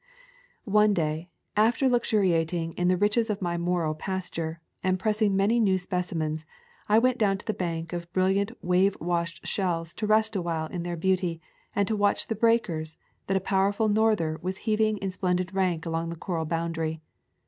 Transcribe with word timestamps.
One 0.65 0.95
day, 0.95 1.29
after 1.55 1.87
luxuriating 1.87 2.73
in 2.73 2.87
the 2.87 2.97
riches 2.97 3.29
of 3.29 3.39
my 3.39 3.55
Morro 3.55 3.93
pasture, 3.93 4.59
and 4.83 4.97
pressing 4.97 5.35
many 5.35 5.59
new 5.59 5.77
specimens, 5.77 6.43
I 6.89 6.97
went 6.97 7.19
down 7.19 7.37
to 7.37 7.45
the 7.45 7.53
bank 7.53 7.93
of 7.93 8.11
brilliant 8.11 8.51
wave 8.63 8.97
washed 8.99 9.45
shells 9.45 9.93
to 9.93 10.07
rest 10.07 10.35
awhile 10.35 10.65
in 10.65 10.81
their 10.81 10.97
beauty, 10.97 11.39
and 11.75 11.87
to 11.87 11.95
watch 11.95 12.25
the 12.29 12.35
breakers 12.35 12.97
that 13.27 13.37
a 13.37 13.39
power 13.39 13.71
ful 13.71 13.89
norther 13.89 14.39
was 14.41 14.57
heaving 14.65 14.97
in 14.97 15.11
splendid 15.11 15.53
rank 15.53 15.85
along 15.85 16.09
the 16.09 16.15
coral 16.15 16.45
boundary. 16.45 16.99